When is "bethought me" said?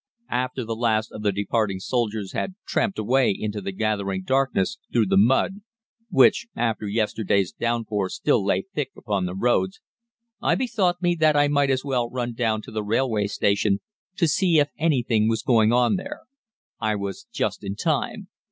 10.55-11.13